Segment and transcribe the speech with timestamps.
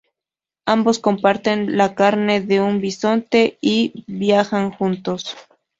[0.65, 5.35] Ambos comparten la carne de un bisonte y viajan juntos.